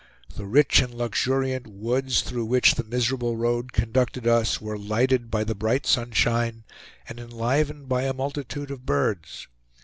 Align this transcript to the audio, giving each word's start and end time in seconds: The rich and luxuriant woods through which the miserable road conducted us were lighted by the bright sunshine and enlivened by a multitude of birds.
The 0.35 0.47
rich 0.47 0.81
and 0.81 0.91
luxuriant 0.95 1.67
woods 1.67 2.23
through 2.23 2.45
which 2.45 2.73
the 2.73 2.83
miserable 2.83 3.37
road 3.37 3.71
conducted 3.71 4.25
us 4.25 4.59
were 4.59 4.75
lighted 4.75 5.29
by 5.29 5.43
the 5.43 5.53
bright 5.53 5.85
sunshine 5.85 6.63
and 7.07 7.19
enlivened 7.19 7.87
by 7.87 8.05
a 8.05 8.13
multitude 8.15 8.71
of 8.71 8.83
birds. 8.83 9.45